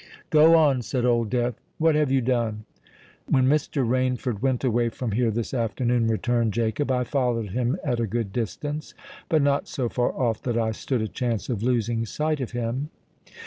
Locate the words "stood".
10.71-11.03